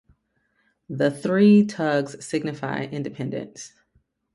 [0.89, 3.73] The three tugs signify independence.